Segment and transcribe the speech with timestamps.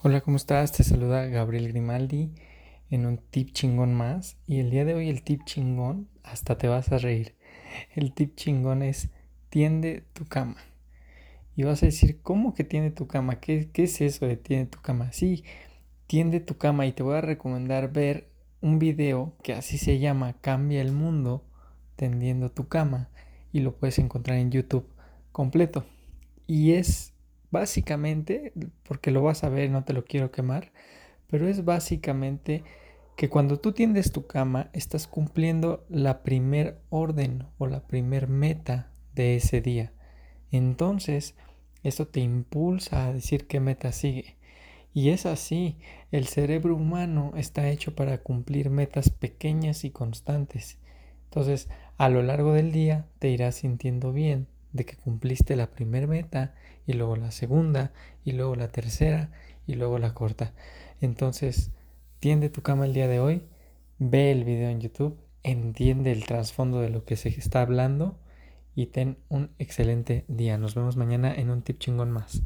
[0.00, 0.70] Hola, ¿cómo estás?
[0.70, 2.30] Te saluda Gabriel Grimaldi
[2.88, 4.36] en un tip chingón más.
[4.46, 7.34] Y el día de hoy el tip chingón, hasta te vas a reír.
[7.96, 9.10] El tip chingón es
[9.48, 10.58] tiende tu cama.
[11.56, 13.40] Y vas a decir, ¿cómo que tiende tu cama?
[13.40, 15.10] ¿Qué, qué es eso de tiende tu cama?
[15.10, 15.42] Sí,
[16.06, 18.30] tiende tu cama y te voy a recomendar ver
[18.60, 21.44] un video que así se llama Cambia el mundo
[21.96, 23.08] tendiendo tu cama.
[23.50, 24.86] Y lo puedes encontrar en YouTube
[25.32, 25.84] completo.
[26.46, 27.14] Y es
[27.50, 28.52] Básicamente,
[28.82, 30.72] porque lo vas a ver, no te lo quiero quemar,
[31.28, 32.64] pero es básicamente
[33.16, 38.92] que cuando tú tiendes tu cama estás cumpliendo la primer orden o la primer meta
[39.14, 39.92] de ese día.
[40.52, 41.34] Entonces,
[41.82, 44.36] eso te impulsa a decir qué meta sigue.
[44.94, 45.78] Y es así,
[46.10, 50.78] el cerebro humano está hecho para cumplir metas pequeñas y constantes.
[51.24, 56.06] Entonces, a lo largo del día te irás sintiendo bien, de que cumpliste la primera
[56.06, 56.54] meta
[56.86, 57.92] y luego la segunda
[58.24, 59.30] y luego la tercera
[59.66, 60.52] y luego la corta.
[61.00, 61.70] Entonces,
[62.20, 63.42] tiende tu cama el día de hoy,
[63.98, 68.18] ve el video en YouTube, entiende el trasfondo de lo que se está hablando
[68.74, 70.58] y ten un excelente día.
[70.58, 72.42] Nos vemos mañana en un tip chingón más.